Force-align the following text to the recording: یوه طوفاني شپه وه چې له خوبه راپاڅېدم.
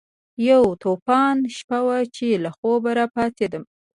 یوه 0.47 0.71
طوفاني 0.83 1.45
شپه 1.57 1.79
وه 1.85 1.97
چې 2.15 2.27
له 2.43 2.49
خوبه 2.57 2.91
راپاڅېدم. 2.99 3.63